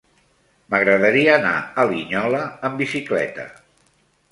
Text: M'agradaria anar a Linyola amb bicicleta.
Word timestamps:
M'agradaria 0.73 1.35
anar 1.41 1.51
a 1.85 1.85
Linyola 1.93 2.41
amb 2.71 2.83
bicicleta. 2.87 3.49